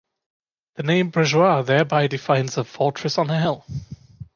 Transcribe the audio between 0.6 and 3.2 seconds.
The name Bressuire thereby defines a fortress